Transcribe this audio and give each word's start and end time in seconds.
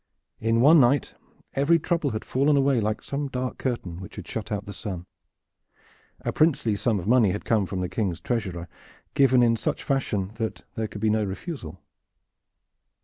In 0.39 0.61
one 0.61 0.79
night 0.79 1.13
every 1.53 1.77
trouble 1.77 2.09
had 2.09 2.25
fallen 2.25 2.57
away 2.57 2.81
like 2.81 3.03
some 3.03 3.27
dark 3.27 3.59
curtain 3.59 4.01
which 4.01 4.15
had 4.15 4.27
shut 4.27 4.51
out 4.51 4.65
the 4.65 4.73
sun. 4.73 5.05
A 6.21 6.33
princely 6.33 6.75
sum 6.75 6.97
of 6.99 7.05
money 7.05 7.29
had 7.29 7.45
come 7.45 7.67
from 7.67 7.81
the 7.81 7.87
King's 7.87 8.19
treasurer, 8.19 8.67
given 9.13 9.43
in 9.43 9.55
such 9.55 9.83
fashion 9.83 10.31
that 10.37 10.63
there 10.73 10.87
could 10.87 11.01
be 11.01 11.11
no 11.11 11.23
refusal. 11.23 11.81